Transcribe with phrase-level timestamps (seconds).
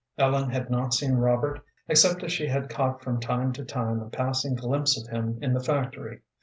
[0.17, 4.09] Ellen had not seen Robert except as she had caught from time to time a
[4.09, 6.21] passing glimpse of him in the factory.